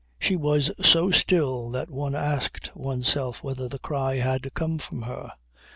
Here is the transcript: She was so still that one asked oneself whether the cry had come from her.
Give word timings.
She 0.19 0.35
was 0.35 0.71
so 0.83 1.11
still 1.11 1.69
that 1.69 1.91
one 1.91 2.15
asked 2.15 2.75
oneself 2.75 3.43
whether 3.43 3.69
the 3.69 3.77
cry 3.77 4.15
had 4.15 4.51
come 4.55 4.79
from 4.79 5.03
her. 5.03 5.33